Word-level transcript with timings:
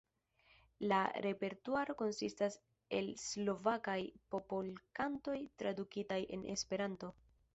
La 0.91 1.01
repertuaro 1.25 1.95
konsistas 1.99 2.57
el 2.99 3.11
Slovakaj 3.25 3.99
popolkantoj 4.35 5.37
tradukitaj 5.63 6.21
en 6.39 6.49
Esperanto. 6.55 7.15